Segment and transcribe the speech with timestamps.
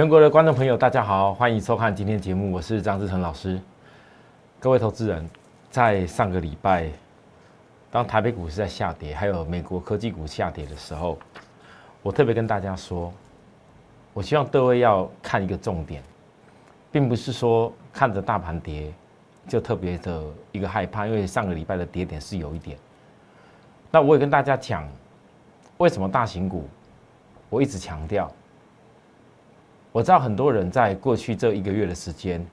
[0.00, 3.60] 全国的观众朋友，大家好，欢迎收看今天节目，我是张志成老师。
[4.58, 5.28] 各位投资人，
[5.70, 6.88] 在上个礼拜，
[7.90, 11.18] 当台北股市在下跌，还有美国科技股下跌的时候，
[12.00, 13.12] 我特别跟大家说，
[14.14, 16.02] 我希望各位要看一个重点，
[16.90, 18.90] 并不是说看着大盘跌
[19.46, 22.78] 就特别的一个害怕，因为上个礼拜的跌点是有一点。
[23.90, 24.88] 那我也跟大家讲，
[25.76, 26.66] 为什么大型股，
[27.50, 28.32] 我一直强调。
[29.92, 32.46] 我知道很多人在过去这一个月的时间，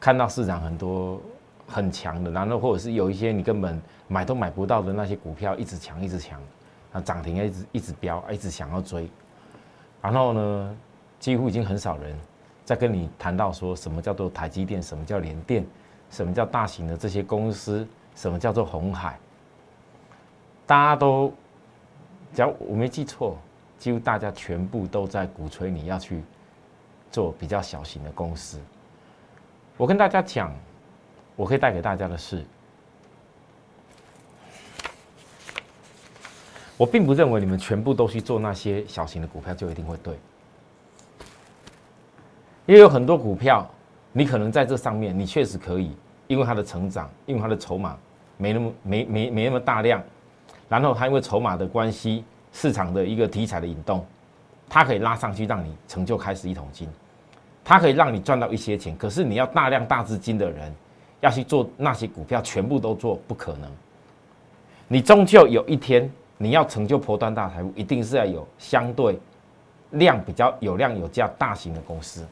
[0.00, 1.20] 看到市场很多
[1.66, 6.40] 很强的，然后或者是有一些你根本买都买不到的那些股票，一直强一直强，
[6.92, 9.06] 啊涨停一直一直飙，一直想要追，
[10.00, 10.76] 然后呢，
[11.20, 12.18] 几乎已经很少人
[12.64, 15.66] 在跟你谈到说什么叫做台积电，什么叫联电，
[16.08, 19.18] 什么叫大型的这些公司，什么叫做红海，
[20.66, 21.30] 大家都，
[22.32, 23.36] 只要我没记错，
[23.76, 26.22] 几乎大家全部都在鼓吹你要去。
[27.12, 28.58] 做比较小型的公司，
[29.76, 30.50] 我跟大家讲，
[31.36, 32.42] 我可以带给大家的是，
[36.78, 40.18] 我并不认为你们全部都去做那些小型的股票就一定会对，
[42.64, 43.70] 因为有很多股票，
[44.10, 45.94] 你可能在这上面你确实可以，
[46.28, 47.96] 因为它的成长，因为它的筹码
[48.38, 50.02] 没那么没没没那么大量，
[50.66, 54.04] 然后它因为筹码的关系，市场的一个题材的引动，
[54.74, 56.88] 它可以拉上去，让你成就开始一桶金。
[57.62, 60.74] 它可以让你赚到一些钱，可是你要大量大资金的人
[61.20, 63.70] 要去做那些股票，全部都做不可能。
[64.88, 69.20] 你终究有一天你要成就破端大财富，一定是要有相对
[69.90, 72.26] 量比较有量有价大型的公司，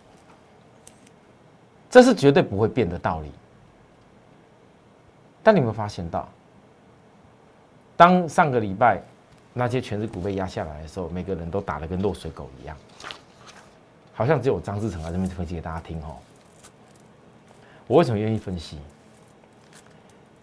[1.90, 3.30] 这是绝对不会变的道理。
[5.42, 6.26] 但你有没有发现到，
[7.98, 8.98] 当上个礼拜
[9.52, 12.76] 那些全职股被压下来的时候，每个人都打得跟落水狗一样。
[14.12, 16.16] 好像只有张志成在这边分析给大家听哦。
[17.86, 18.78] 我为什么愿意分析？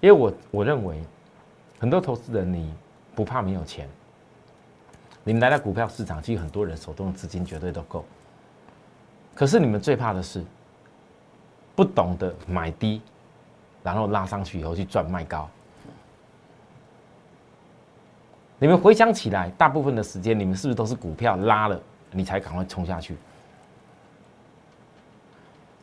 [0.01, 1.01] 因为我我认为
[1.79, 2.73] 很多投资人你
[3.15, 3.87] 不怕没有钱，
[5.23, 8.03] 你们来到股票市场，其实很多人手中的资金绝对都够。
[9.33, 10.43] 可是你们最怕的是
[11.75, 13.01] 不懂得买低，
[13.83, 15.49] 然后拉上去以后去赚卖高。
[18.59, 21.79] 你们回想起来，大部分的时间你们是不是都是股票拉了，
[22.11, 23.15] 你才赶快冲下去？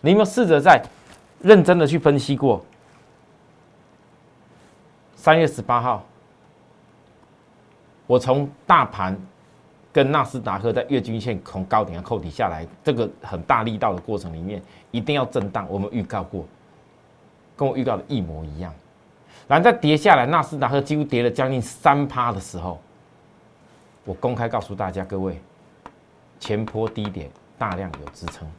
[0.00, 0.82] 你有没有试着在
[1.40, 2.64] 认真的去分析过？
[5.14, 6.04] 三月十八号，
[8.06, 9.16] 我从大盘
[9.92, 14.60] 跟纳斯达克在月均线从高点扣底下来，这个很大力道的过程里面，
[14.90, 15.66] 一定要震荡。
[15.70, 16.44] 我们预告过，
[17.56, 18.74] 跟我预告的一模一样。
[19.46, 22.80] 然后再跌下来，纳斯达克几乎跌了将近三趴的时候，
[24.04, 25.40] 我公开告诉大家，各位，
[26.40, 28.50] 前坡低点大量有支撑。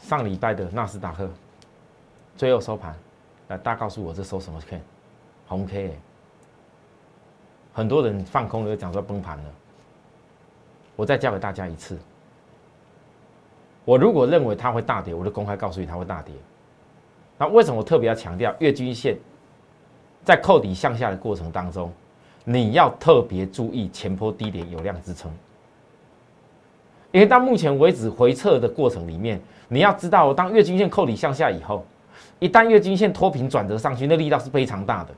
[0.00, 1.30] 上礼拜的纳斯达克
[2.36, 2.94] 最后收盘，
[3.48, 4.80] 来大家告诉我这收什么 K？
[5.46, 5.98] 红 K。
[7.72, 9.44] 很多人放空了，讲说崩盘了。
[10.96, 11.98] 我再教给大家一次，
[13.84, 16.34] 我如果认为它会大跌，我就公开告诉你它会大跌。
[17.38, 19.16] 那为什么我特别要强调月均线
[20.24, 21.92] 在扣底向下的过程当中，
[22.44, 25.30] 你要特别注意前坡低点有量支撑，
[27.10, 29.40] 因为到目前为止回撤的过程里面。
[29.68, 31.82] 你要知道，当月均线扣底向下以后，
[32.38, 35.14] 一旦月均线脱平转折上去，那力道是非常大的。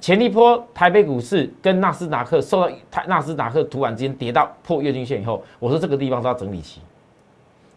[0.00, 6.80] 前一波台北股市跟纳斯达克受到台纳斯达克突然之间跌到破月均线以后，我说这个地方是要整理期。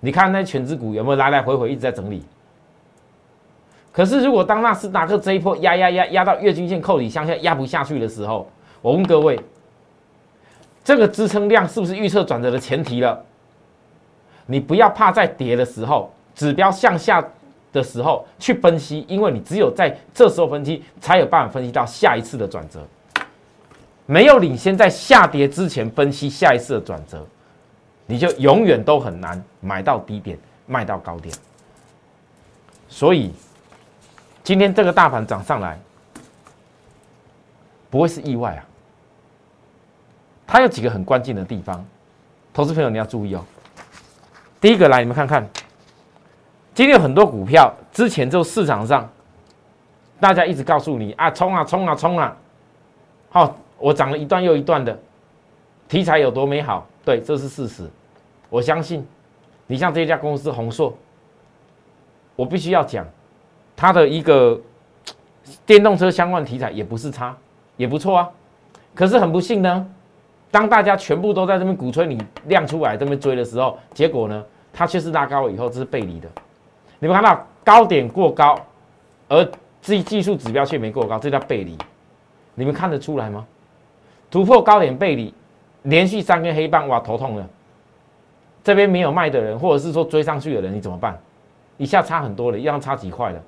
[0.01, 2.23] 你看那全指股有没有来来回回一直在整理？
[3.93, 8.49] 可是如果当纳斯达克这一波压压压压到月均线扣底向下压不下去的时候，
[8.81, 9.39] 我问各位，
[10.83, 13.23] 这个支撑量是不是预测转折的前提了？
[14.47, 17.23] 你不要怕在跌的时候，指标向下
[17.71, 22.79] 的时候去分析，因为你只有在这时候分析，才有办法分析到下一次的转折。
[24.05, 27.25] 没有领先在下跌之前分析下一次的转折，
[28.11, 30.37] 你就永远都很难买到低点，
[30.67, 31.33] 卖到高点。
[32.89, 33.31] 所以，
[34.43, 35.79] 今天这个大盘涨上来，
[37.89, 38.61] 不会是意外啊。
[40.45, 41.85] 它有几个很关键的地方，
[42.53, 43.45] 投资朋友你要注意哦。
[44.59, 45.47] 第一个来，你们看看，
[46.73, 49.09] 今天有很多股票，之前就市场上，
[50.19, 52.35] 大家一直告诉你啊，冲啊冲啊冲啊，
[53.29, 54.99] 好，我涨了一段又一段的，
[55.87, 57.89] 题材有多美好，对，这是事实。
[58.51, 59.07] 我相信，
[59.65, 60.93] 你像这家公司宏硕，
[62.35, 63.07] 我必须要讲，
[63.77, 64.59] 它的一个
[65.65, 67.35] 电动车相关题材也不是差，
[67.77, 68.29] 也不错啊。
[68.93, 69.87] 可是很不幸呢，
[70.51, 74.43] 当大家全部都在这边鼓吹你亮出来这边追的时候，结果呢，
[74.73, 76.27] 它却是拉高了以后，这是背离的。
[76.99, 78.59] 你们看到高点过高，
[79.29, 79.49] 而
[79.81, 81.77] 技技术指标却没过高，这叫背离。
[82.53, 83.47] 你们看得出来吗？
[84.29, 85.33] 突破高点背离，
[85.83, 87.49] 连续三根黑棒，哇，头痛了。
[88.63, 91.19] 这边没有卖的人，或者是说追上去的人，你怎么办？
[91.77, 93.41] 一下差很多了，一样差几块了。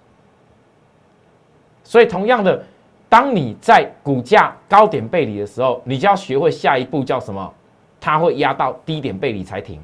[1.83, 2.63] 所以同样的，
[3.09, 7.53] 当你在股价高点背离的时候，你就要学会下一步叫什么？
[7.99, 9.79] 它会压到低点背离才停，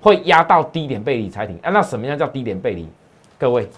[0.00, 1.58] 会压到低点背离才停。
[1.62, 2.88] 啊，那什么样叫低点背离？
[3.38, 3.68] 各位，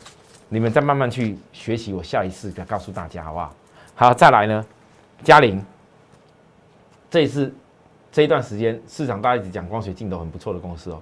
[0.49, 3.55] 你们再慢慢去学习，我下一次再告诉大家，好不好？
[3.95, 4.67] 好，再来呢，
[5.23, 5.65] 嘉玲，
[7.11, 7.55] 这一次
[8.13, 11.01] 这一段时间市场大家一直讲光学镜头很不错的公司哦。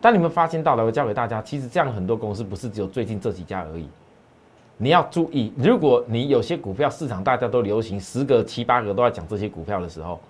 [0.00, 3.88] 当你们发现到了，我教给大家，其实这样很多公司不是只有最近这几家而已。
[4.76, 10.20] 你要注意，如果你有些股票市场大家都流行，十个七八个都在讲这些股票的时候，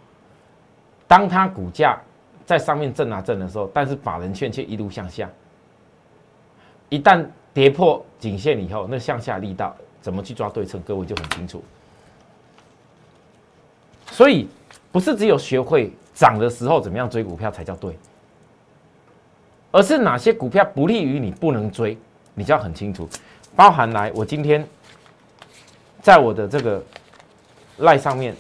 [1.07, 2.01] 当它股价
[2.47, 5.29] 在上面震啊震的时候，但是法人券却一路向下，
[6.89, 11.63] 一旦跌破颈线以后，那向下力道怎么去抓对称，各位就很清楚。
[14.07, 14.49] 所以
[14.91, 17.97] 不是只有学会涨的时候怎么样追股票才叫对。
[19.71, 21.97] 而是哪些股票不利于你不能追，
[22.35, 23.09] 你就要很清楚。
[23.55, 24.67] 包含来，我今天
[26.01, 26.83] 在我的这个
[27.79, 28.35] 赖上面，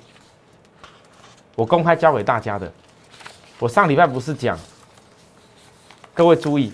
[1.54, 2.72] 我公开教给大家的。
[3.58, 4.58] 我上礼拜不是讲，
[6.14, 6.72] 各位注意，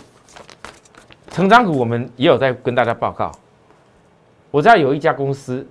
[1.33, 3.33] 成长股我们也有在跟大家报告。
[4.53, 5.67] 我知道有一家公司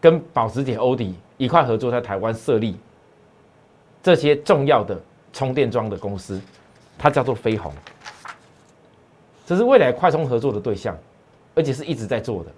[0.00, 2.78] 跟保时捷、欧迪一块合作，在台湾设立
[4.06, 4.96] 这些重要的
[5.32, 6.40] 充电桩的公司，
[6.96, 7.72] 它叫做飞鸿。
[9.44, 10.96] 这是未来快充合作的对象，
[11.56, 12.50] 而且是一直在做的。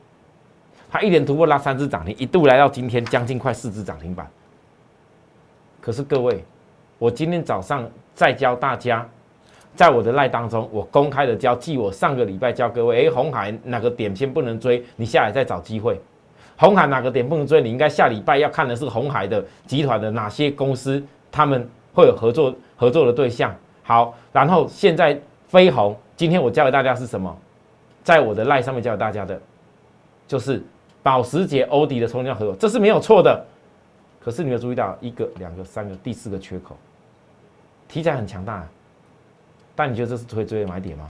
[0.90, 4.28] 它一连突破拉三只涨停，一度来到今天将近快四只涨停板。
[5.80, 6.44] 可是各位，
[6.98, 9.08] 我今天早上再教大家，
[9.74, 15.98] 在我的赖当中，我公开的教，记我上个礼拜教各位，哎，红海哪个点先不能追，你下来再找机会。
[16.58, 23.54] 红海哪个点不能追，你应该下礼拜要看的是红海的集团的哪些公司，他们会有合作合作的对象。
[23.82, 25.96] 好，然后现在飞鸿。
[26.16, 27.36] 今天我教给大家是什么？
[28.02, 29.40] 在我的赖上面教给大家的，
[30.26, 30.60] 就是
[31.00, 33.44] 保时捷、欧迪的充电合作，这是没有错的。
[34.20, 36.76] 可是你有注意到一个、两个、三个、第四个缺口，
[37.86, 38.66] 题材很强大，
[39.76, 41.08] 但你觉得这是会追的买点吗？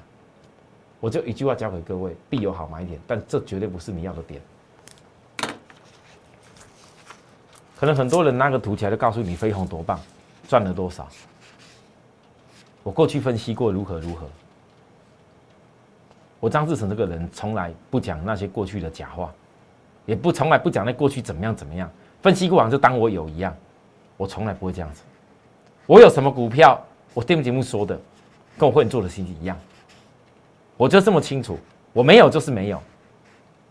[1.00, 4.42] 我就一句话教给各位：必有好买点，但这绝对不是你要的点。
[7.78, 10.00] 可能很多人拿个图起来就告诉你飞鸿多棒，
[10.48, 11.06] 赚了多少。
[12.82, 14.26] 我过去分析过如何如何。
[16.40, 19.32] 我张志成这个人从来不讲那些过去的假话，
[20.06, 21.88] 也不从来不讲那过去怎么样怎么样，
[22.20, 23.56] 分析过完就当我有一样，
[24.16, 25.02] 我从来不会这样子。
[25.86, 26.80] 我有什么股票，
[27.14, 27.96] 我电视节目说的，
[28.56, 29.56] 跟我会做的事情一样，
[30.76, 31.56] 我就这么清楚。
[31.92, 32.82] 我没有就是没有。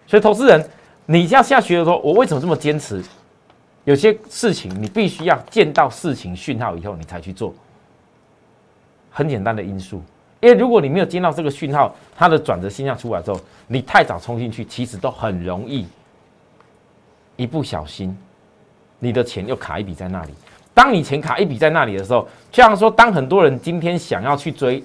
[0.06, 0.70] 所以投资人，
[1.06, 3.04] 你要下学的时候，我为什么这么坚持？
[3.88, 7.56] 有些事情你必须要见到事情讯号以后，你才去做。
[9.10, 10.04] 很简单的因素。
[10.42, 15.88] 因为如果你没有接到这个讯号，它的转折现象出来之后，你太早冲进去，其实都很容易
[17.38, 18.16] 一不小心，
[19.00, 20.34] 你的钱又卡一笔在那里。
[20.74, 24.84] 当你钱卡一笔在那里的时候，就像说，当很多人今天想要去追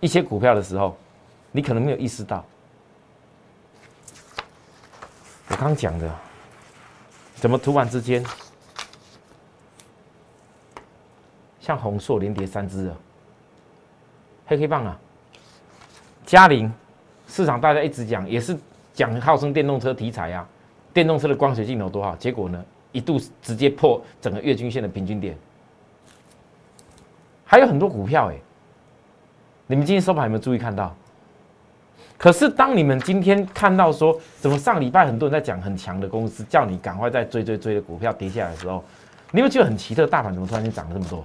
[0.00, 0.96] 一些股票的时候，
[1.52, 2.42] 你可能没有意识到，
[5.48, 6.10] 我刚讲的，
[7.40, 8.24] 怎么突然之间。
[11.60, 12.96] 像红硕连跌三只啊，
[14.46, 14.98] 黑黑棒啊，
[16.24, 16.72] 嘉陵
[17.26, 18.56] 市场大家一直讲，也是
[18.94, 20.48] 讲号称电动车题材啊，
[20.94, 25.36] 电动车的光学镜头多好，结果呢一度直接破整个月均线的平均点，
[27.44, 28.38] 还有很多股票哎，
[29.66, 30.96] 你们今天收盘有没有注意看到？
[32.18, 38.84] 可是当你们今天看到说，怎么上礼拜很多人在讲很强的公司，叫你赶快在追追追的股票跌下来的时候，
[39.30, 41.24] 你会觉得很奇特，大盘怎么突然间涨了这么多？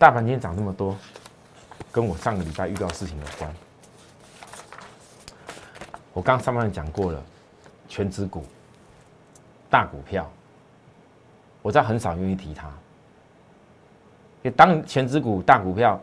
[0.00, 0.96] 大盘今天涨这么多，
[1.92, 3.54] 跟我上个礼拜遇到事情有关。
[6.12, 7.22] 我刚上半讲过了，
[7.88, 8.44] 全指股、
[9.70, 10.28] 大股票，
[11.62, 12.68] 我在很少愿意提它。
[14.42, 16.00] 也当全指股、大股票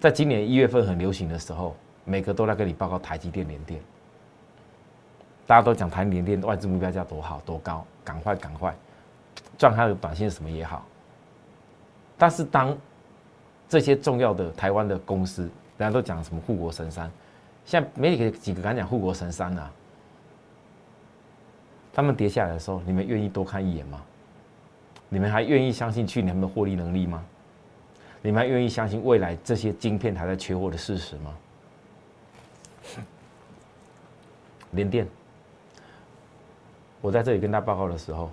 [0.00, 1.76] 在今年一月份很流行的时候，
[2.06, 3.78] 每个都在跟你报告台积电、联电，
[5.46, 8.74] 大家都讲台联电外资目标价多好多高，赶快赶快
[9.58, 10.86] 赚它的短线什么也好。
[12.16, 12.74] 但是当
[13.68, 17.10] 这些重要的台湾的公司，大家都讲什么护国神山，
[17.66, 19.70] 现在没几个敢讲护国神山啊？
[21.92, 24.02] 他们跌下来的时候，你们愿意多看一眼吗？
[25.10, 27.22] 你们还愿意相信去年他们的获利能力吗？
[28.22, 31.34] 你们还愿意相信未来这些晶片还在缺货的事实吗？
[34.72, 35.08] 联电，
[37.00, 38.30] 我在这里跟大家报告的时候，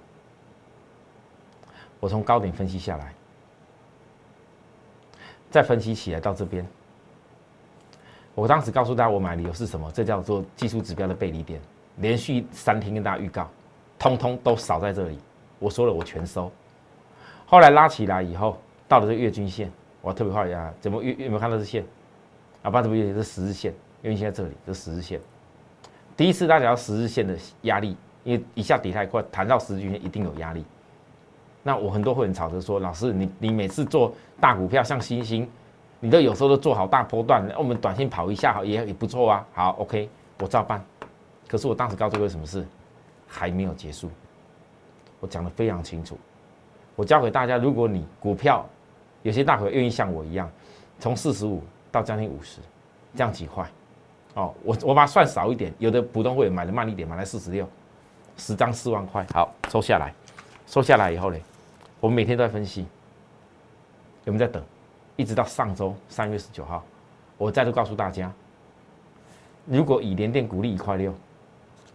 [1.99, 3.13] 我从高点分析下来，
[5.49, 6.67] 再分析起来到这边，
[8.35, 9.91] 我当时告诉大家我买理由是什么？
[9.93, 11.59] 这叫做技术指标的背离点，
[11.95, 13.49] 连续三天跟大家预告，
[13.97, 15.17] 通通都扫在这里。
[15.59, 16.51] 我说了，我全收。
[17.47, 21.83] 后来拉起来以后，到了这个月均线，我特别画一下，怎么月有没有看到这线？
[22.63, 25.19] 啊，不，这边是十日线，月均线在这里，这十日线。
[26.15, 30.65] 第一次大家要十日线的压力，因为一下跌太快，谈到十日均线一定有压力。
[31.63, 35.47] 那我很多会员吵着说，老师，你你每次做大股票像星星，
[35.99, 39.45] 你都有时候都做好大波段，我们短线跑一下好也也不错啊。
[39.53, 40.81] 好，OK，我照办。
[41.47, 42.65] 可是我当时告诉各位什么事？
[43.27, 44.09] 还没有结束。
[45.19, 46.17] 我讲的非常清楚。
[46.95, 48.65] 我教给大家，如果你股票
[49.27, 50.49] 有些大伙愿意像我一样，
[51.01, 52.61] 从四十五到将近五十，
[53.13, 53.69] 这样几块。
[54.35, 57.67] 哦，我我把它算少一点，有的普通会买的慢一点，买了四十六，
[58.37, 60.13] 十张四万块，好收下来，
[60.65, 61.37] 收下来以后呢，
[61.99, 62.87] 我们每天都在分析，
[64.23, 64.63] 有没有在等，
[65.17, 66.81] 一直到上周三月十九号，
[67.37, 68.31] 我再度告诉大家，
[69.65, 71.13] 如果以联电股利一块六，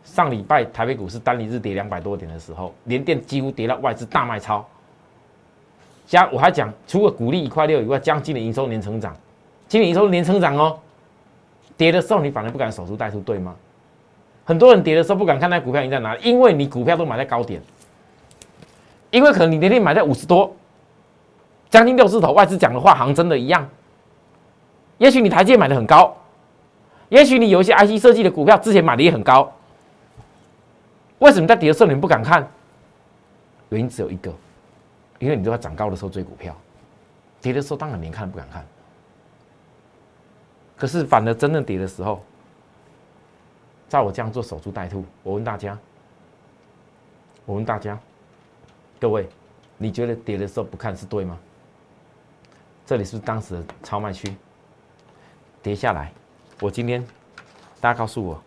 [0.05, 4.69] 上礼拜台北股市单日日跌两百多点的时候，联电几乎跌到外资大卖超，
[6.13, 9.17] 加我还讲，除了股利一块六以外，将今年营收年成长，
[9.67, 10.79] 今年营收年成长哦。
[11.75, 13.57] 跌的时候，你反而不敢守株待兔，对吗？
[14.45, 17.63] 很多人跌的时候不敢看那股票赢在哪里，因为你股票都买在高点，
[19.11, 20.55] 因为可能你年天买在五十多，
[21.71, 23.67] 将近六十头，外资讲的话好像真的一样。
[24.99, 26.15] 也许你台阶买的很高，
[27.09, 29.51] 也许你有一些 IC 设计的股票之前买的也很高，
[31.21, 32.47] 为什么在跌的时候你不敢看？
[33.71, 34.31] 原因只有一个，
[35.23, 36.53] 因为你都要涨高的时候追股票，
[37.41, 38.67] 跌的时候当然连看都不敢看。
[40.77, 42.25] 可是反而真正跌的时候，
[43.89, 45.05] 照我这样做守株待兔。
[45.23, 45.79] 我问大家，
[47.45, 47.97] 我问大家，
[49.01, 49.29] 各位，
[49.79, 51.39] 你觉得跌的时候不看是对吗？
[52.85, 54.35] 这里是当时的超卖区，
[55.63, 56.13] 跌下来。
[56.61, 57.07] 我今天
[57.81, 58.43] 大家告诉我，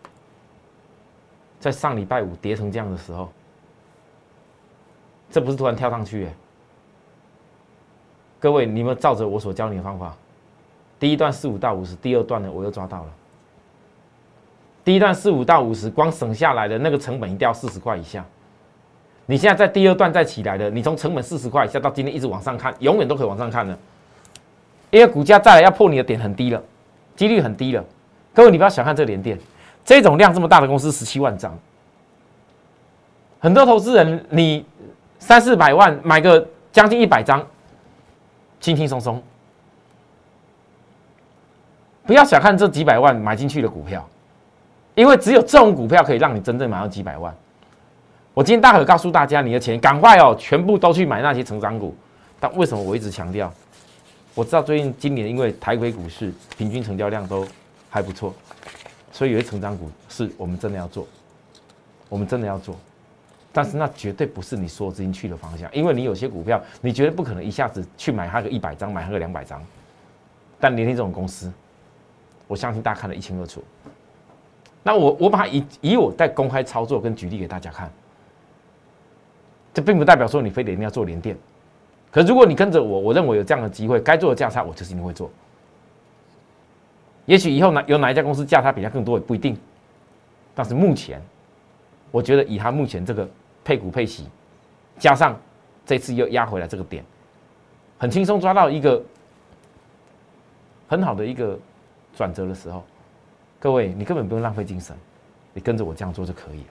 [1.58, 3.32] 在上礼拜五跌成这样的时候，
[5.30, 6.28] 这不是突然跳上去？
[8.46, 10.14] 各位，你们照着我所教你的方法。
[11.00, 13.06] 第一段四五到五十，第二段呢我又抓到了。
[14.84, 18.24] 第一段四五到五十，光省下来的那个成本一定要四十块以下。
[19.26, 23.76] 你现在在第二段再起来的，你从成本四十块以下到今天一直往上看，永远都可以往上看的。
[24.90, 26.62] 因为股价再来要破你的点很低了，
[27.16, 27.84] 几率很低了。
[28.32, 29.36] 各位你不要小看这连电，
[29.84, 31.52] 这种量这么大的公司十七万张，
[33.40, 34.64] 很多投资人你
[35.18, 37.44] 三四百万买个将近一百张，
[38.60, 39.22] 轻轻松松。
[42.04, 44.08] 不要小看这几百万买进去的股票，
[44.94, 47.34] 因为只有这种股票可以让你真正买到几百万。
[48.32, 51.96] 我今天大可告诉大家，你的钱赶快哦，全部都去买那些成长股。
[52.38, 53.52] 但为什么我一直强调？
[54.34, 57.46] 我知道最近今年因为台北股市平均成交量都
[57.88, 58.34] 还不错，
[59.10, 61.08] 所以有些成长股是我们真的要做，
[62.08, 62.76] 我们真的要做。
[63.56, 69.64] 但是那绝对不是你所有资金去的方向，因为你有些股票你绝对不可能一下子去买它个一百张，买它个两百张。
[70.60, 71.50] 但联电这种公司。
[72.46, 73.64] 我相信大家看得一清二楚。
[74.82, 77.90] 那我我把以以我在公开操作跟举例给大家看，
[79.72, 81.34] 这并不代表说你非得一定要做连电。
[82.10, 85.30] 可如果你跟着我，我认为有这样的机会，该做的价差我就是一定会做。
[87.24, 89.56] 也许以后哪有哪一家公司价差比它更多也不一定。
[90.54, 91.22] 但是目前，
[92.12, 93.28] 我觉得以它目前这个
[93.66, 94.28] 配股配息，
[94.96, 95.36] 加上
[95.84, 97.04] 这次又压回来这个点，
[97.98, 99.02] 很轻松抓到一个
[100.88, 101.58] 很好的一个。
[102.16, 102.82] 转折的时候，
[103.60, 104.96] 各位，你根本不用浪费精神，
[105.52, 106.66] 你跟着我这样做就可以了。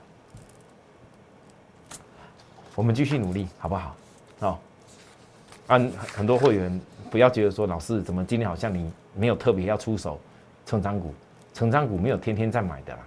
[2.74, 3.96] 我们继续努力，好不好？
[4.40, 4.58] 哦，
[5.68, 10.20] 按很多会员不要觉得说，老师怎么今天好像你没有特别要出手
[10.66, 11.14] 成长股，
[11.54, 13.00] 成长股没有天天在买的啦。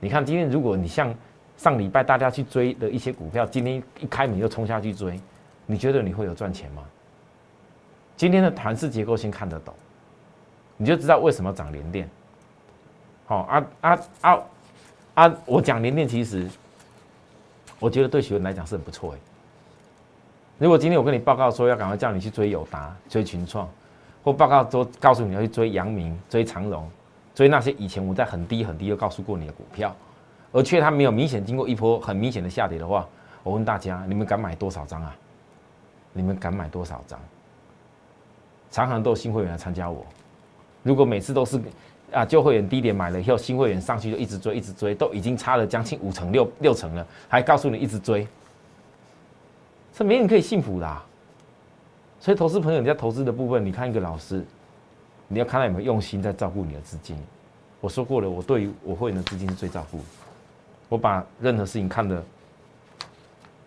[0.00, 1.14] 你看今天，如果你像
[1.56, 5.20] 上礼拜大家去追的一些股票，今天一开门又冲下去追，
[5.66, 6.82] 你觉得你会有赚钱吗？
[8.16, 9.74] 今天的盘式结构先看得懂。
[10.76, 12.08] 你就知道为什么涨连电。
[13.26, 14.38] 好啊啊啊
[15.14, 15.34] 啊！
[15.46, 16.46] 我讲连电，其实
[17.78, 19.18] 我觉得对学员来讲是很不错哎。
[20.58, 23.68] 如果今天我跟你报告说要赶快叫你去追友达、追群创，
[24.22, 26.88] 或报告说告诉你要去追阳明、追长荣、
[27.34, 29.94] 追那些以前我在很低很低就告诉过你的股票，
[30.52, 33.06] 而却它没有明显经过一波很明显的下跌的话，
[33.42, 35.14] 我问大家，你们敢买多少张啊？
[36.12, 37.20] 你们敢买多少张？
[38.70, 40.04] 常常都有新会员来参加我，
[40.82, 41.60] 如果每次都是
[42.12, 48.26] 啊旧会员低点买了以后，新会员上去就一直追，一直追，都已经差了将近五成六六成了，还告诉你一直追，
[49.92, 51.04] 这没人可以信服啦。
[52.18, 54.44] 所以投资朋友，你在投资的部分，你看一个老师，
[55.28, 57.16] 你要看他有没有用心在照顾你的资金。
[57.80, 60.00] 我说过了，我对于我会员的资金是最照顾，
[60.88, 62.22] 我把任何事情看的，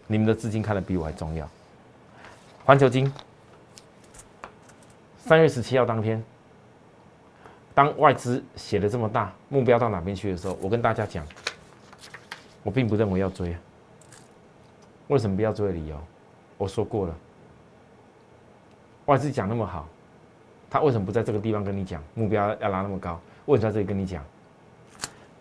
[0.08, 1.48] 你们的资金看的比我还重要。
[2.66, 3.12] 环球金，
[5.18, 6.24] 三月十七号当天，
[7.74, 11.26] 当外资写的这么大，目标到哪边去的时候，我跟大家讲，
[12.64, 13.56] 我并不认为要追。
[15.08, 16.00] 为什么不要追的理由，
[16.58, 17.16] 我说过了。
[19.08, 19.88] 外资讲那么好，
[20.70, 23.20] 他为什么不在这个地方跟你讲目标要拉那么高？
[23.48, 24.24] 为什么在这里跟你讲？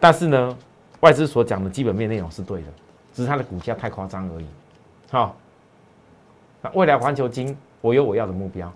[0.00, 0.58] 但是呢，
[1.00, 2.66] 外资所讲的基本面内容是对的，
[3.14, 4.46] 只是它的股价太夸张而已。
[5.10, 5.36] 好，
[6.60, 8.72] 那未来环球金，我有我要的目标。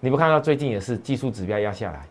[0.00, 2.06] 你不看到最近也是技术指标压下来，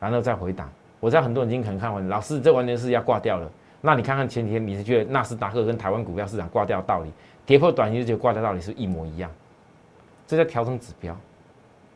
[0.00, 0.68] 然后再回档。
[1.00, 3.50] 我知道很多人已经可能看完，老师这完全是要挂掉了。
[3.80, 7.12] 那你看看前几天，你是觉得纳斯达克跟台湾股票市场挂掉的道理，
[7.44, 9.30] 跌破短期就觉得挂掉道理是一模一样？
[10.26, 11.14] 这叫调整指标，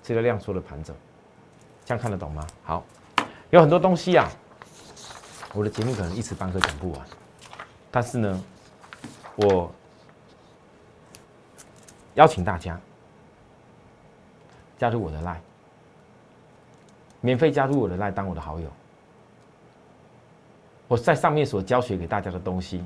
[0.02, 0.94] 这叫量缩的盘整，
[1.86, 2.46] 这样看得懂吗？
[2.62, 2.84] 好，
[3.48, 4.28] 有很多东西啊，
[5.54, 7.00] 我的节目可能一时半刻讲不完，
[7.90, 8.44] 但是呢，
[9.36, 9.70] 我
[12.14, 12.78] 邀请大家
[14.76, 15.38] 加入我的 line，
[17.22, 18.70] 免费加入我的 line 当我的好友，
[20.86, 22.84] 我在上面所教学给大家的东西，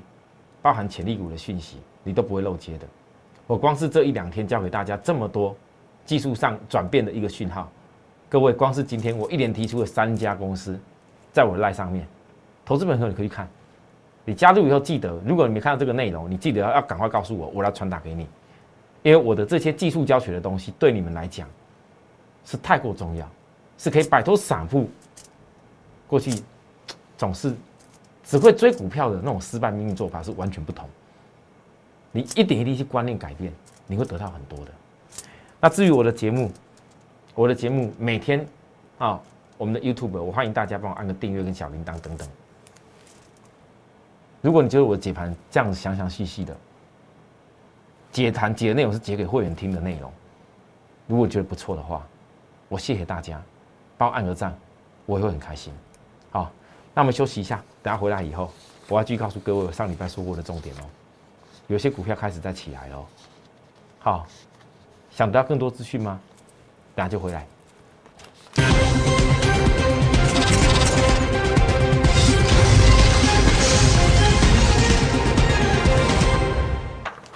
[0.63, 2.87] 包含潜力股的讯息，你都不会漏接的。
[3.49, 5.55] 我光是这一两天教给大家这么多
[6.07, 7.69] 技术上转变的一个讯号，
[8.29, 10.79] 各位光是今天我一连提出了三家公司，
[11.33, 12.07] 在我的赖上面，
[12.73, 13.47] 投资本友你可以看，
[14.25, 18.27] 你加入以后记得，如果你没看到这个内容，你记得要要赶快告诉我，我来传达给你，
[19.03, 21.47] 因为我的这些技术教学的东西对你们来讲
[22.47, 23.29] 是太过重要，
[23.77, 24.89] 是可以摆脱散户
[26.09, 26.43] 过去
[27.19, 27.55] 总是
[28.25, 30.89] 只会追股票的那种失败命运做法是完全不同。
[32.11, 33.53] 你一点一滴去观念改变，
[33.87, 34.73] 你会得到很多的。
[35.61, 36.51] 那至于我的节目，
[37.35, 38.47] 我的节目每天
[38.97, 39.21] 啊，
[39.59, 42.27] 我们的 YouTube，我欢迎大家帮我按个订阅跟小铃铛等等。
[44.43, 46.55] 如果你觉得我的解盘这样子详详细细的
[48.11, 50.13] 解盘解的内容是解给会员听的内容，
[51.07, 52.07] 如果觉得不错的话，
[52.69, 53.41] 我谢谢大家，
[53.97, 54.55] 帮我按个赞，
[55.07, 55.73] 我也会很开心。
[56.31, 56.53] 好，
[56.93, 58.51] 那我们休息一下，等下回来以后，
[58.89, 60.81] 我要继续告诉各位我上礼拜说过的重点哦。
[61.69, 63.07] 有些股票开始在起来了，
[64.01, 64.27] 好，
[65.11, 66.21] 想得到更多资讯吗？
[66.95, 67.47] 等下就回来。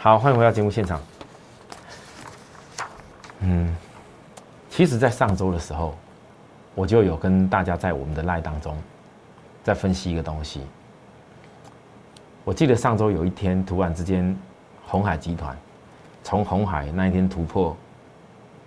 [0.07, 1.01] 好，欢迎回到节目现场。
[3.41, 3.77] 嗯，
[4.71, 5.97] 其实，在上周的时候，
[6.77, 8.79] 我就有跟大家在我们的赖当中，
[9.65, 10.61] 在分析一个东西。
[12.45, 14.39] 我记得上周有一天，突然之间，
[14.87, 15.59] 红海集团
[16.23, 17.77] 从红海那一天突破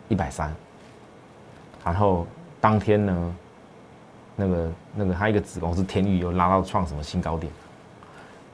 [0.10, 0.54] 一百三，
[1.86, 2.28] 然后
[2.60, 3.36] 当天呢，
[4.36, 7.50] 那个那个他一个子公司天域又拉到创什么新高点，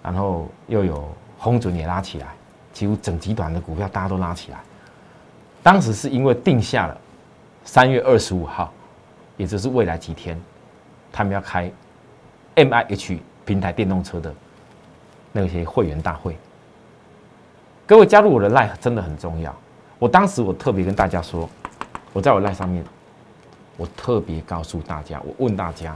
[0.03, 2.27] 然后又有红准也拉起来，
[2.75, 4.59] 几乎整集团的股票大家都拉起来。
[5.63, 6.95] 当时是因为定下了
[7.63, 8.71] 三月二十五号，
[9.35, 10.39] 也就是未来几天，
[11.11, 11.71] 他们要开
[12.53, 14.31] M I H 平台电动车的。
[15.37, 16.37] 那些会员大会，
[17.85, 19.53] 各位加入我的赖真的很重要。
[19.99, 21.49] 我当时我特别跟大家说，
[22.13, 22.81] 我在我赖上面，
[23.75, 25.93] 我特别告诉大家，我问大家，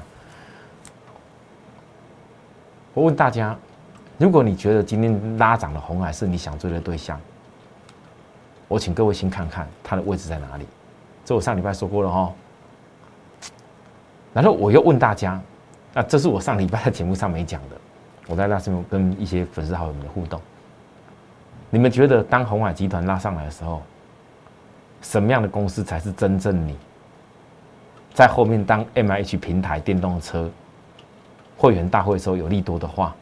[2.94, 3.58] 我问大家，
[4.19, 7.19] 如果你觉得今天拉涨的红海是你想追的对象，
[8.67, 10.65] 我请各位先看看它的位置在哪里。
[11.23, 12.34] 这我上礼拜说过了哦。
[14.34, 15.41] 然后我又问大家，
[15.93, 17.77] 啊，这是我上礼拜在节目上没讲的。
[18.27, 20.39] 我在那时候跟一些粉丝好友们的互动，
[21.69, 23.82] 你们觉得当红海集团拉上来的时候，
[25.01, 26.77] 什么样的公司才是真正你
[28.13, 30.51] 在后面当 M I H 平台电动车
[31.55, 33.15] 会员大会的时候有利多的话，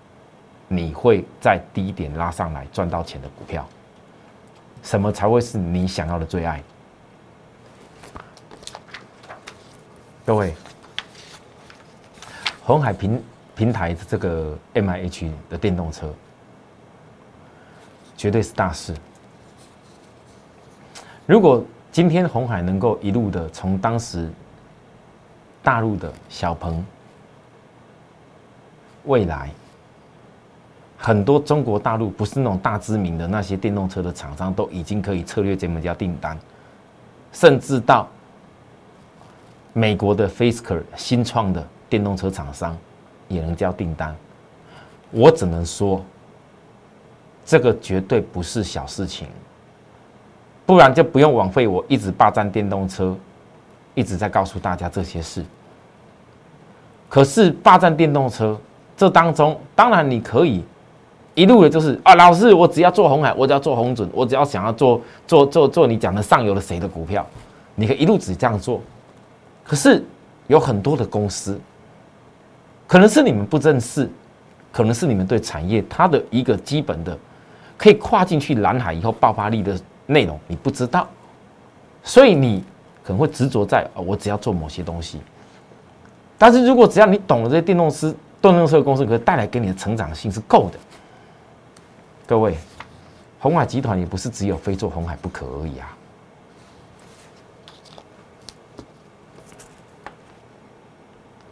[0.68, 3.68] 你会在低点拉上来赚到钱的股票？
[4.84, 6.64] 什么才会是你想要的最爱？
[10.26, 10.54] 各位，
[12.64, 13.22] 红海平。
[13.58, 16.14] 平台的这个 M I H 的电动车，
[18.16, 18.96] 绝对是大事。
[21.26, 24.30] 如果今天红海能够一路的从当时
[25.64, 26.86] 大陆的小鹏、
[29.06, 29.50] 未来、
[30.98, 36.38] 很多中国大陆不是那种大知名的那些电动车的厂商，都已经可以策略这么交订单，
[37.32, 38.08] 甚至到
[39.74, 42.76] 美国的 Fisker 新创的电动车厂商
[43.28, 44.16] 也能交订单。
[45.12, 46.04] 我只能说，
[47.46, 49.28] 这个绝对不是小事情，
[50.66, 53.16] 不然就不用枉费我一直霸占电动车，
[53.94, 55.46] 一直在告诉大家这些事。
[57.08, 58.60] 可是霸占电动车
[58.98, 60.66] 这当中，当然你可以
[61.38, 67.24] 一路的就是啊，老师，我只要做红海，我只要做红准，我只要想要做做做做你讲的上游的谁的股票，
[67.76, 68.82] 你可以一路只这样做。
[69.64, 70.04] 可是
[70.48, 71.62] 有很多的公司，
[72.88, 74.10] 可能是你们不认识。
[74.70, 77.18] 可能是你们对产业它的一个基本的
[77.78, 81.08] 可以跨进去蓝海以后爆发力的内容你不知道，
[82.04, 82.64] 所以你
[83.04, 85.20] 可能会执着在啊，我只要做某些东西。
[86.38, 90.78] 但是如果只要你懂了这些电动车、电动车公司，可以带来给你的成长性是够的。
[92.28, 92.58] 各位，
[93.40, 95.98] 红海集团也不是只有非做红海不可而已啊。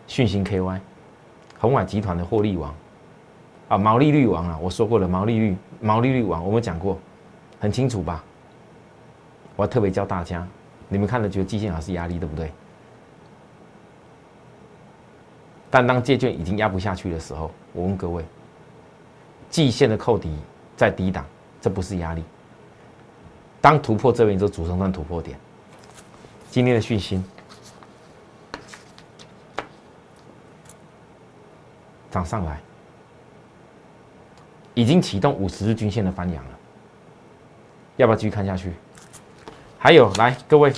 [0.06, 0.80] 讯星 KY，
[1.58, 2.76] 红海集团的获利王。
[3.70, 7.00] 啊，毛利率王啊，我说过了，毛利率，毛利率王，我们讲过，
[7.58, 8.22] 很清楚吧？
[9.56, 10.46] 我要特别教大家，
[10.90, 12.52] 你们看了觉得季线还是压力，对不对？
[15.72, 18.26] 但当借券已经压不下去的时候，我问各位，
[19.50, 20.30] 季线的扣底
[20.76, 21.26] 在低档，
[21.62, 22.24] 这不是压力。
[23.62, 25.40] 当突破这边就主升段突破点。
[26.52, 27.22] 今天的讯息
[32.12, 32.60] 涨上来。
[34.78, 36.52] 已经启动五十日均线的翻阳了，
[37.96, 38.74] 要不要继续看下去？
[39.80, 40.74] 还有，来各位，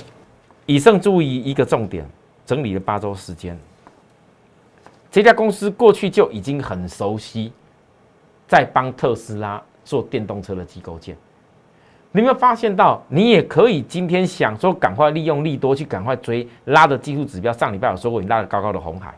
[0.66, 2.08] 以上注意一个重点，
[2.46, 3.58] 整理了八周时间，
[5.10, 7.52] 这家公司过去就已经很熟悉，
[8.46, 11.16] 在帮特斯拉做电动车的机构件。
[12.12, 17.50] 你有没有发现到，你也可以今天想说赶快利用利多去赶快追拉的技术指标？
[17.50, 19.14] 上礼拜有说过，你拉的高高的红海，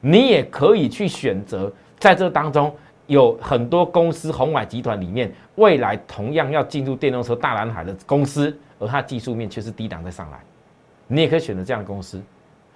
[0.00, 2.74] 你也可以去选择在这当中。
[3.06, 10.38] 有很多公司，红海集团里面未来同样要进入电动车大蓝海的公司，而它技术面却是低档再上来，
[11.08, 12.22] 你也可以选择这样的公司。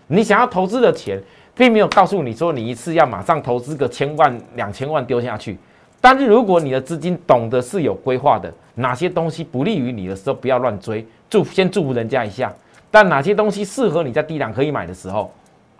[0.08, 1.22] 你想要投资的钱，
[1.54, 5.56] 并没有告诉你说你一次要马上投资个千万、两千万丢下去。
[6.04, 12.52] 但是如果你的资金懂得是有规划的，哪些东西不利于你的时候不要乱追，祝先祝福人家一下。
[12.90, 15.32] 但哪些东西适合你在低档可以买的时候，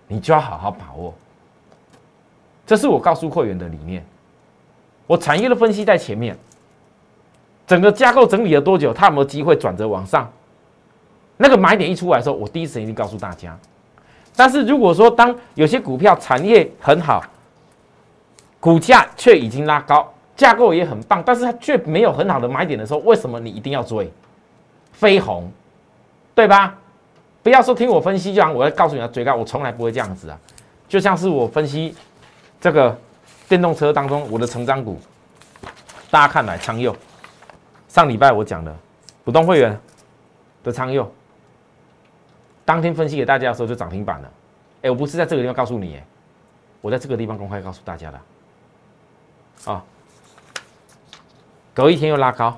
[0.09, 1.13] 你就要好好把握。
[2.67, 4.03] 这是我告诉会员的理念。
[5.07, 6.35] 我产业的分析在前面，
[7.67, 8.95] 整个架构整理了多久？
[8.95, 10.33] 它有没有机会转折往上？
[11.37, 13.55] 那个买点一出来的时候，我第一时间就告诉大家。
[14.35, 17.23] 但是如果说当有些股票产业很好，
[18.59, 24.11] 股价却已经拉高，架构也很棒，但是它却没有很好的买点的时候，为什么你一定要追？
[24.93, 25.51] 飞鸿，
[26.35, 26.77] 对吧？
[27.43, 30.39] 不要说听我分析这样，我要告诉你要追高，我从来不会这样子啊。
[30.89, 31.95] 就像是我分析
[32.61, 32.97] 这个。
[33.47, 34.99] 电动车当中，我的成长股，
[36.11, 36.97] 大家看来昌佑，
[37.89, 38.75] 上礼拜我讲的
[39.23, 39.79] 普通会员
[40.63, 41.13] 的昌佑，
[42.65, 44.31] 当天分析给大家的时候就涨停板了。
[44.81, 46.05] 哎，我不是在这个地方告诉你，哎，
[46.81, 49.71] 我在这个地方公开告诉大家的。
[49.71, 49.85] 啊，
[51.75, 52.57] 隔一天又拉高，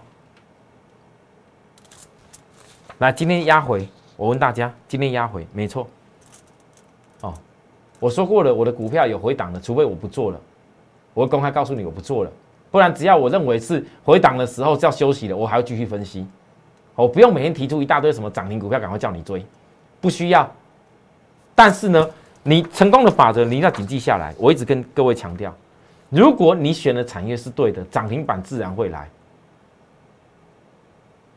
[2.98, 5.88] 来今天压回，我问大家，今天压回没错。
[7.22, 7.32] 哦，
[7.98, 10.38] 我说过了，我的股票有回档的，除非我不做了。
[11.14, 12.30] 我会公开告诉你，我不做了，
[12.70, 16.26] 不然只要我认为是回档的时候是要休息的，我还要继续分析。
[16.94, 19.42] 我不用每天提出一大堆什么涨停股票，赶快叫你追，
[19.98, 20.46] 不需要。
[21.54, 22.06] 但是呢，
[22.42, 24.34] 你成功的法则你要谨记下来。
[24.36, 25.54] 我一直跟各位强调，
[26.08, 29.08] 如果你选的产业是对的，涨停板自然会来。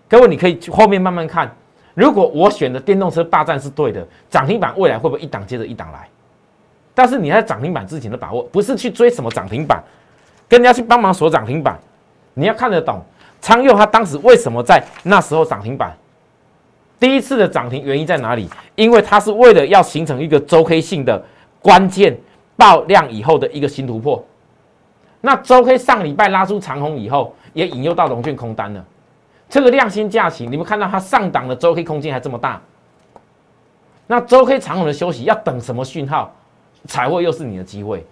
[0.08, 1.54] 各位，你可以后面慢慢看。
[1.96, 6.08] 如果我选的电动车霸占是对的，涨停板未来会不会一档接着一档来？
[6.94, 9.84] 但是你在涨停板之前的把握，不是去追什么涨停板，
[10.48, 11.80] 跟人家去帮忙锁涨停板。
[12.34, 13.02] 你要看得懂
[13.42, 15.96] 昌佑他当时为什么在那时候涨停板，
[17.00, 18.50] 第一次的涨停原因在哪里？
[18.76, 21.24] 因为它是为了要形成一个周 K 性的
[21.62, 22.18] 关键
[22.56, 24.26] 爆量以后的一个新突破。
[25.22, 28.86] 那周 K 上礼拜拉出长虹以后，也引诱到龙券空单了。
[29.50, 32.62] 这个量新价起，你们看到它上档的周 K 空间还这么大，
[34.08, 36.34] 那周 K 长虹的休息要等什么讯号？
[36.88, 38.06] 才会又是你的机会，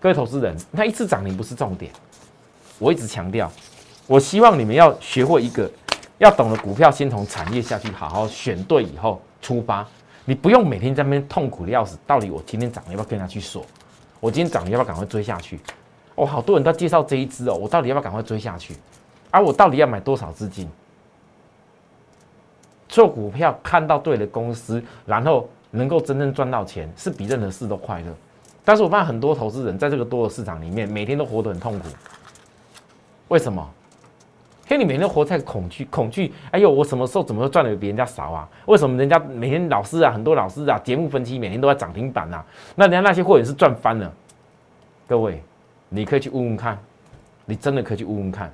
[0.00, 1.92] 各位投资人，那一次涨停不是重点。
[2.78, 3.52] 我一直强调，
[4.06, 5.70] 我希望你们要学会一个，
[6.16, 9.86] 要懂得股票先从产业下去好好选对以后出发。
[10.24, 13.62] 你不用每天在那边痛苦的要死，到底我今天涨了要不要跟他去锁？
[14.20, 15.60] 我今天涨了要不要赶快追下去？
[16.14, 18.74] 哦，好多人都介绍这一支哦，我到底要不要赶快追下去？
[19.30, 20.68] 而我到底要买多少资金？
[22.88, 28.12] 做股票看到对的公司，然后能够真正赚到钱，是比任何事都快乐。
[28.64, 31.88] 但是我发现很多投资人在这个多的市场里面，每天都活得很痛苦。
[33.28, 33.66] 为什么？
[34.68, 36.32] 因为你每天都活在恐惧，恐惧。
[36.52, 38.48] 哎呦，我什么时候怎么会赚的比人家少啊？
[38.66, 42.44] 为什么人家每天老师啊，很多老师啊，节目分析每天都在涨停板啊？
[42.76, 44.12] 那人家那些会员是赚翻了。
[45.08, 45.42] 各位，
[45.90, 46.78] 你可以去问问看，
[47.44, 48.50] 你真的可以去问问看。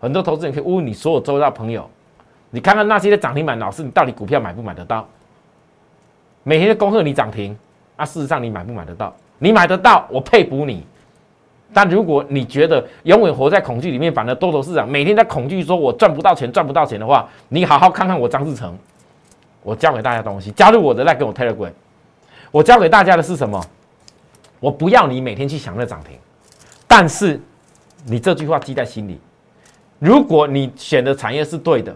[0.00, 1.88] 很多投资人可以问问你所有周遭朋友。
[2.50, 5.08] 你看看那些的涨停板老师，你到底股票买不买得到？
[6.42, 7.56] 每天的恭贺你涨停，
[7.96, 9.14] 啊，事实上你买不买得到？
[9.38, 10.84] 你买得到，我佩服你。
[11.72, 18.76] 但如果你觉得永远活在恐惧里面，反而多头市场每天在恐惧，说我赚不到钱，赚不到钱的话，你好好看看我张志成，
[19.62, 21.70] 我教给大家东西，加入我的来跟我 Telegram，
[22.50, 23.64] 我教给大家的是什么？
[24.58, 26.18] 我不要你每天去想那涨停，
[26.92, 27.40] 但是
[28.04, 29.20] 你这句话记在心里，
[30.00, 31.94] 如果你选的产业是对的。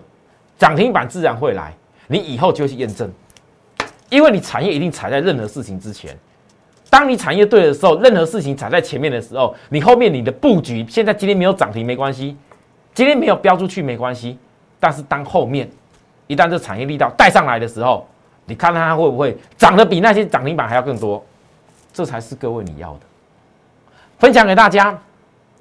[0.56, 1.74] 涨停板自然会来，
[2.06, 3.12] 你以后就去验证，
[4.08, 6.16] 因为你产业一定踩在任何事情之前。
[6.88, 12.36] 当你产业对的时候，任何事情踩在前面的时候，你后面你的布局，现在今天没有涨停没关系，
[12.94, 14.38] 今天没有标出去没关系。
[14.78, 15.68] 但是当后面
[16.28, 18.06] 一旦这产业力道带上来的时候，
[18.46, 21.22] 你看看它会不会涨得比那些涨停板还要更多？
[21.92, 23.00] 这才是各位你要的。
[24.24, 24.98] 分享给大家，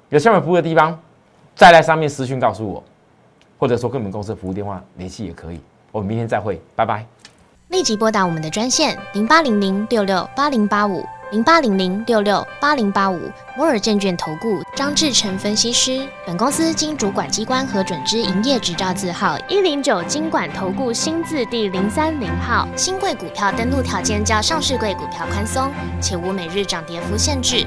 [0.08, 0.98] 有下面服务的地方，
[1.54, 2.82] 再来上面私讯告诉我。
[3.58, 5.60] 或者说跟我们公司服务电话联系也可以，
[5.92, 7.04] 我们明天再会，拜拜。
[7.68, 13.20] 立即拨打我们的专线零八零零六六八零八五零八零零六六八零八五
[13.54, 16.08] 摩尔证券投顾张志成分析师。
[16.26, 22.66] 本公司经主管机关核准之营业执照字号一零九金管投顾新字第零三零号。
[22.74, 27.66] 新贵股票登录条件较上市贵股票宽松，且无每日涨跌幅限制。